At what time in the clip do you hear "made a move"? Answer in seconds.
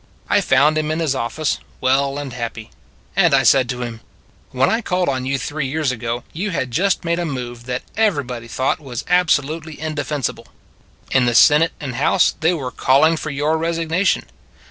7.05-7.65